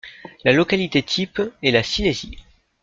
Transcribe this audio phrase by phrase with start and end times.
[0.45, 2.39] La localité type est la Silésie.